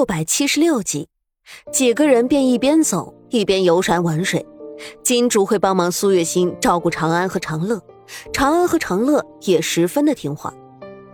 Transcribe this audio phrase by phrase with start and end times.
[0.00, 1.10] 六百七十六集，
[1.70, 4.46] 几个人便一边走一边游山玩水。
[5.02, 7.78] 金竹会帮忙苏月心照顾长安和长乐，
[8.32, 10.54] 长安和长乐也十分的听话，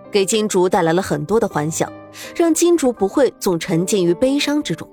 [0.08, 1.92] 给金竹带来了很多的欢笑，
[2.36, 4.88] 让金竹不会总沉浸于悲伤之中。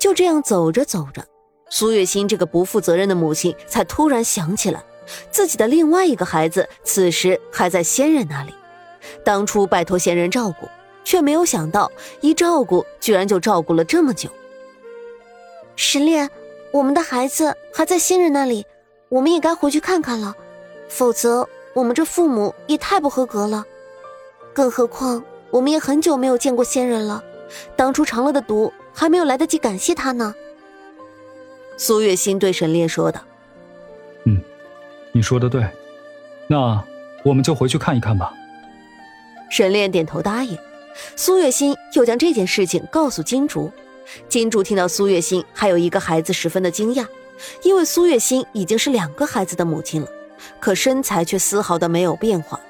[0.00, 1.24] 就这样走着走着，
[1.70, 4.82] 苏月心这个不负责任的母亲才突然想起来，
[5.30, 8.52] 自己的另外一个孩子此时还在仙人那里，
[9.24, 10.66] 当初拜托仙人照顾。
[11.04, 11.90] 却没有想到，
[12.20, 14.28] 一照顾居然就照顾了这么久。
[15.76, 16.30] 沈炼，
[16.70, 18.66] 我们的孩子还在仙人那里，
[19.08, 20.34] 我们也该回去看看了，
[20.88, 23.64] 否则我们这父母也太不合格了。
[24.52, 27.24] 更何况，我们也很久没有见过仙人了，
[27.74, 30.34] 当初尝了的毒还没有来得及感谢他呢。
[31.78, 33.20] 苏月心对沈炼说道
[34.24, 34.40] ：“嗯，
[35.10, 35.66] 你说的对，
[36.46, 36.84] 那
[37.24, 38.32] 我们就回去看一看吧。”
[39.50, 40.56] 沈炼点头答应。
[41.16, 43.70] 苏月心又将这件事情告诉金竹，
[44.28, 47.06] 金竹听到苏月心还有一个孩子，十分的惊讶，
[47.62, 50.08] 因为苏月心已经是两个孩子的母亲了，
[50.60, 52.60] 可身材却丝毫的没有变化。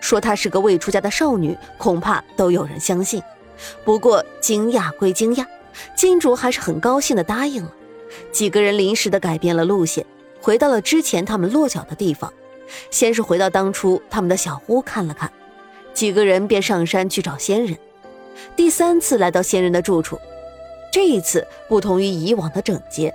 [0.00, 3.22] 说她是个未出嫁的少女，恐怕都有人相信。
[3.84, 5.46] 不过惊讶归惊讶，
[5.94, 7.72] 金竹还是很高兴的答应了。
[8.32, 10.04] 几个人临时的改变了路线，
[10.40, 12.32] 回到了之前他们落脚的地方，
[12.90, 15.30] 先是回到当初他们的小屋看了看。
[16.00, 17.76] 几个人便上山去找仙人，
[18.56, 20.18] 第三次来到仙人的住处，
[20.90, 23.14] 这一次不同于以往的整洁，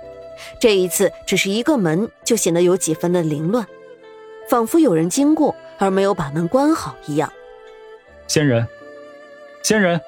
[0.60, 3.66] 这一次只是一个门就显得有几分的凌乱，
[4.48, 7.32] 仿佛有人经过而没有把门关好一样。
[8.28, 8.64] 仙人，
[9.64, 10.00] 仙人！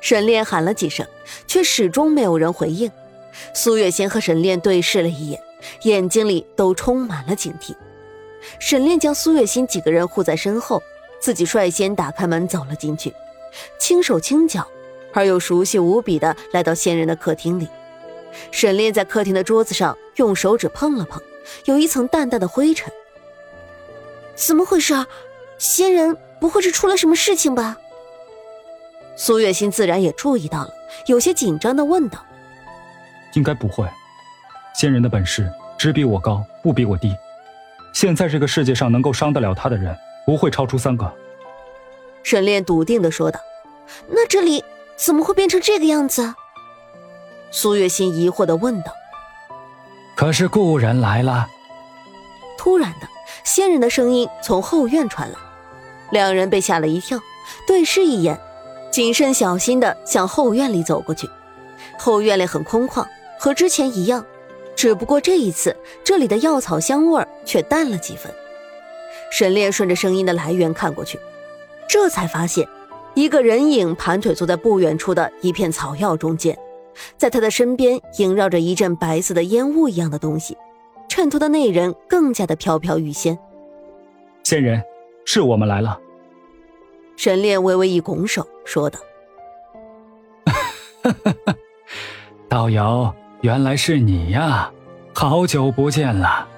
[0.00, 1.06] 沈炼喊了几声，
[1.46, 2.90] 却始终没有人回应。
[3.52, 5.38] 苏月仙和沈炼对视了一眼，
[5.82, 7.74] 眼睛里都充满了警惕。
[8.58, 10.82] 沈炼将苏月心几个人护在身后。
[11.20, 13.14] 自己率先打开门走了进去，
[13.78, 14.66] 轻手轻脚
[15.12, 17.68] 而又熟悉无比的来到仙人的客厅里。
[18.50, 21.20] 沈炼在客厅的桌子上用手指碰了碰，
[21.66, 22.92] 有一层淡淡的灰尘。
[24.34, 24.94] 怎么回事？
[25.58, 27.76] 仙人不会是出了什么事情吧？
[29.14, 30.72] 苏月心自然也注意到了，
[31.06, 32.24] 有些紧张的问道
[33.34, 33.86] ：“应该不会，
[34.74, 37.14] 仙人的本事只比我高，不比我低。
[37.92, 39.94] 现在这个世界上能够伤得了他的人。”
[40.26, 41.12] 不会超出三个。
[42.22, 43.40] 沈炼笃定的说道
[44.08, 44.62] ：“那这里
[44.96, 46.34] 怎么会变成这个样子？”
[47.50, 48.92] 苏月心疑惑的问道
[50.14, 51.48] ：“可是故人来了。”
[52.56, 53.08] 突然的，
[53.42, 55.38] 仙人的声音从后院传来，
[56.10, 57.18] 两人被吓了一跳，
[57.66, 58.38] 对视一眼，
[58.92, 61.28] 谨慎小心的向后院里走过去。
[61.98, 63.06] 后院里很空旷，
[63.38, 64.24] 和之前一样，
[64.76, 68.30] 只不过这一次这里的药草香味却淡了几分。
[69.30, 71.18] 沈炼顺着声音的来源看过去，
[71.88, 72.68] 这才发现，
[73.14, 76.58] 一个人影盘腿坐在不远处的一片草药中间，
[77.16, 80.56] 在他的身边萦绕着一阵白色的烟雾一样的东西，
[81.08, 83.38] 衬托的那人更加的飘飘欲仙。
[84.42, 84.82] 仙人，
[85.24, 85.98] 是我们来了。
[87.16, 88.98] 沈炼微微一拱手，说道
[92.48, 94.72] ：“道友，原来是你呀，
[95.14, 96.48] 好久不见了。”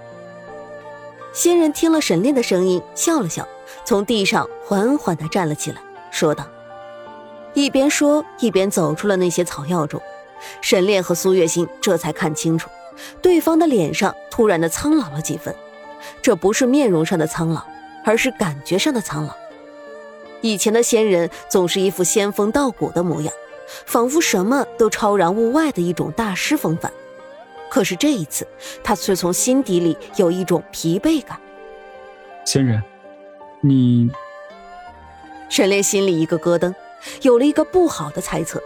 [1.32, 3.48] 仙人听了沈炼的声音，笑了笑，
[3.86, 6.46] 从地上缓缓地站了起来，说道
[7.54, 10.00] ：“一边说一边走出了那些草药中。”
[10.60, 12.68] 沈炼和苏月心这才看清楚，
[13.22, 15.54] 对方的脸上突然的苍老了几分。
[16.20, 17.62] 这不是面容上的苍老，
[18.04, 19.32] 而是感觉上的苍老。
[20.42, 23.32] 以前的仙人总是一副仙风道骨的模样，
[23.86, 26.92] 仿佛什么都超然物外的一种大师风范。
[27.72, 28.46] 可是这一次，
[28.84, 31.40] 他却从心底里有一种疲惫感。
[32.44, 32.82] 仙人，
[33.62, 34.10] 你……
[35.48, 36.74] 沈炼心里一个咯噔，
[37.22, 38.62] 有了一个不好的猜测。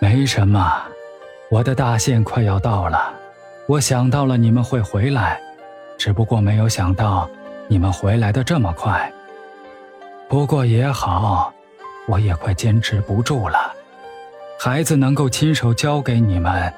[0.00, 0.82] 没什么，
[1.48, 3.14] 我的大限快要到了，
[3.68, 5.40] 我想到了你们会回来，
[5.96, 7.30] 只不过没有想到
[7.68, 9.12] 你们回来的这么快。
[10.28, 11.54] 不过也好，
[12.08, 13.72] 我也快坚持不住了。
[14.58, 16.74] 孩子能够亲手交给你们。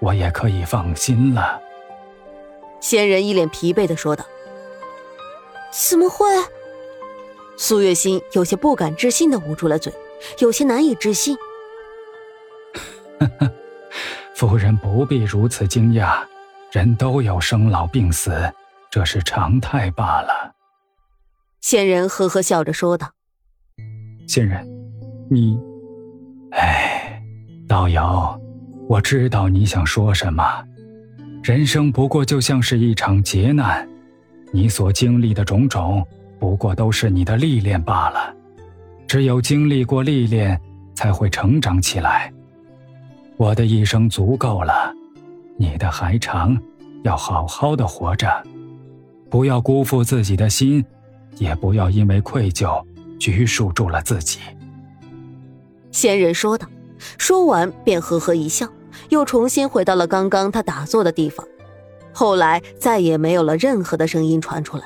[0.00, 1.60] 我也可以放心了。
[2.80, 4.24] 仙人一脸疲惫的说道
[5.70, 6.26] ：“怎么会？”
[7.56, 9.92] 苏月心有些不敢置信的捂住了嘴，
[10.38, 11.36] 有些难以置信。
[14.34, 16.24] 夫人不必如此惊讶，
[16.72, 18.50] 人都有生老病死，
[18.90, 20.54] 这是常态罢了。
[21.60, 23.10] 仙人呵呵笑着说道
[24.26, 24.66] ：“仙人，
[25.30, 25.60] 你……
[26.52, 27.22] 哎，
[27.68, 28.34] 道友。”
[28.90, 30.42] 我知道你想说什么，
[31.44, 33.88] 人生不过就像是一场劫难，
[34.50, 36.04] 你所经历的种种，
[36.40, 38.34] 不过都是你的历练罢了。
[39.06, 40.60] 只有经历过历练，
[40.92, 42.32] 才会成长起来。
[43.36, 44.92] 我的一生足够了，
[45.56, 46.60] 你的还长，
[47.04, 48.42] 要好好的活着，
[49.30, 50.84] 不要辜负自己的心，
[51.36, 52.84] 也不要因为愧疚
[53.20, 54.40] 拘束住了自己。
[55.92, 56.66] 仙人说道，
[57.18, 58.66] 说完便呵呵一笑，
[59.10, 61.46] 又重新回到了刚刚他打坐的地方。
[62.12, 64.84] 后来再也没有了任何的声音传出来。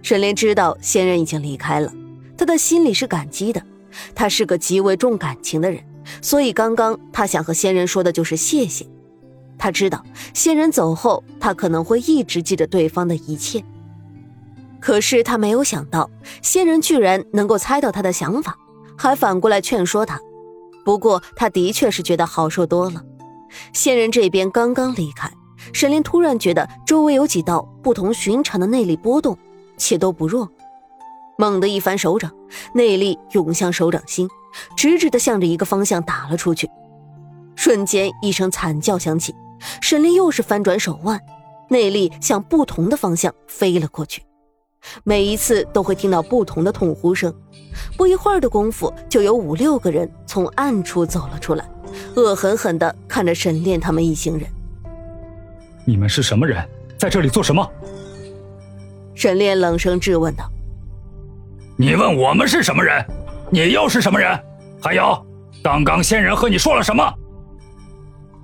[0.00, 1.92] 沈炼知道仙人已经离开了，
[2.38, 3.62] 他的心里是感激的。
[4.14, 5.82] 他是个极为重感情的人，
[6.20, 8.86] 所以刚刚他想和仙人说的就是谢谢。
[9.58, 13.64] 他知道仙人走后，他可能会一直记着对方的一切。
[14.80, 16.10] 可是他没有想到，
[16.42, 18.56] 仙人居然能够猜到他的想法，
[18.96, 20.20] 还反过来劝说他。
[20.86, 23.02] 不过他的确是觉得好受多了。
[23.72, 25.28] 仙人这边刚刚离开。
[25.72, 29.36] 沈炼突然觉得周围有几道不同寻常的内力波动，
[29.76, 30.48] 且都不弱。
[31.36, 32.30] 猛地一翻手掌，
[32.72, 34.28] 内力涌向手掌心，
[34.76, 36.70] 直直的向着一个方向打了出去。
[37.56, 39.34] 瞬间，一声惨叫响起，
[39.80, 41.20] 沈炼又是翻转手腕，
[41.68, 44.22] 内力向不同的方向飞了过去。
[45.04, 47.32] 每一次都会听到不同的痛呼声。
[47.96, 51.68] 不一会儿的功夫，就有五六个人从暗处走了出来，
[52.14, 54.48] 恶狠狠地看着沈炼他们一行人。
[55.84, 56.66] 你们是什么人，
[56.98, 57.70] 在这里做什么？
[59.14, 60.50] 沈炼冷声质问道。
[61.76, 63.04] 你问我们是什么人，
[63.50, 64.38] 你又是什么人？
[64.80, 65.26] 还有，
[65.62, 67.14] 刚刚仙人和你说了什么？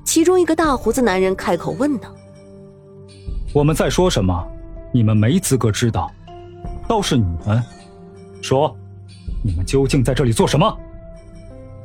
[0.04, 2.14] 其中一个大胡子男人开口问道。
[3.54, 4.46] 我们在说什么？
[4.92, 6.10] 你们没资格知道。
[6.88, 7.62] 倒是你们，
[8.42, 8.76] 说，
[9.42, 10.78] 你们究竟在这里做什么？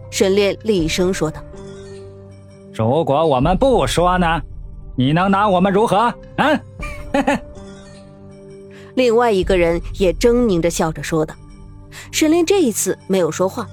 [0.10, 1.42] 沈炼厉声说道。
[2.74, 4.42] 如果我们不说呢？
[4.96, 6.14] 你能拿我们如何？
[6.38, 6.60] 嗯，
[8.96, 11.36] 另外一个人也狰狞着笑着说道。
[12.12, 13.68] 沈炼这一次没有说话，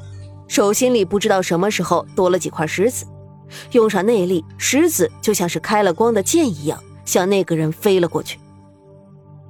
[0.49, 3.07] 手心里不知道什么时候多了几块石子，
[3.73, 8.39] 用上内力，石子就像是开了光的剑一样，向那个人飞了过去。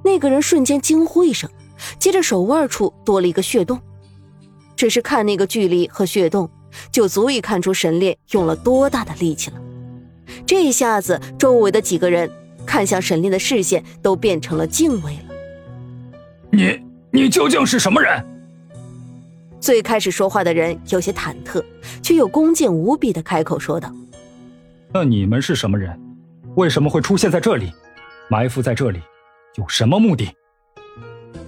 [0.03, 1.49] 那个人瞬间惊呼一声，
[1.99, 3.79] 接着手腕处多了一个血洞。
[4.75, 6.49] 只是看那个距离和血洞，
[6.91, 9.61] 就足以看出沈炼用了多大的力气了。
[10.45, 12.29] 这一下子，周围的几个人
[12.65, 15.35] 看向沈炼的视线都变成了敬畏了。
[16.51, 16.79] 你，
[17.11, 18.25] 你究竟是什么人？
[19.61, 21.63] 最开始说话的人有些忐忑，
[22.03, 23.91] 却又恭敬无比的开口说道
[24.93, 25.97] ：“那你们是什么人？
[26.55, 27.71] 为什么会出现在这里？
[28.29, 28.99] 埋伏在这里，
[29.55, 30.29] 有什么目的？”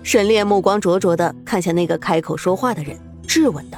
[0.08, 3.78] 沈烈目光灼灼的看向那个开口说话的人，质问道：“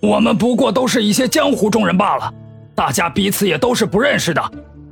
[0.00, 2.32] 我们不过都是一些江湖中人罢了。”
[2.74, 4.42] 大家彼此也都是不认识的，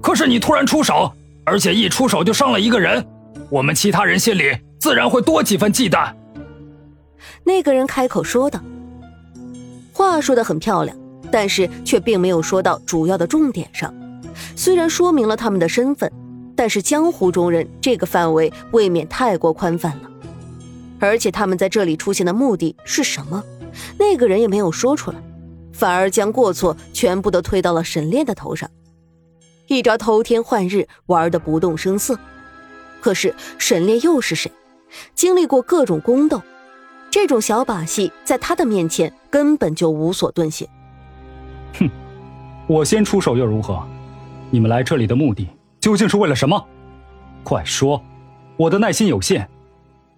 [0.03, 1.11] 可是你突然出手，
[1.47, 3.03] 而且一出手就伤了一个人，
[3.49, 6.13] 我们其他人心里自然会多几分忌惮。
[7.43, 8.61] 那个人开口说道，
[9.95, 10.95] 话说的很漂亮，
[11.33, 13.95] 但是却并没有说到主要的重点上。
[14.55, 16.13] 虽然说明了他们的身份，
[16.55, 20.11] 但是江湖中人这个范围未免太过宽泛了。
[21.01, 23.43] 而且他们在这里出现的目的是什么？
[23.99, 25.17] 那个人也没有说出来。
[25.73, 28.71] 反而将过错全部都推到了沈炼的头上，
[29.67, 32.17] 一招偷天换日玩的不动声色。
[33.01, 34.53] 可是沈炼又是谁？
[35.17, 36.41] 经历过各种宫斗，
[37.11, 40.69] 这种小把戏在他的面前根本就无所遁形。
[41.81, 41.91] 哼，
[42.69, 43.85] 我先出手又如何？
[44.51, 45.49] 你们来这里的目的
[45.81, 46.65] 究竟是为了什么？
[47.43, 48.01] 快说！
[48.57, 49.51] 我的耐心有限，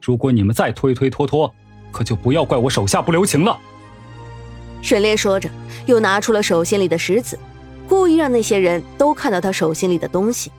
[0.01, 1.53] 如果你们再推推拖拖，
[1.91, 3.59] 可就不要怪我手下不留情了。
[4.83, 5.49] 沈烈说着，
[5.87, 7.39] 又拿出了手心里的石子，
[7.89, 10.53] 故意让那些人都看到他手心里的东西。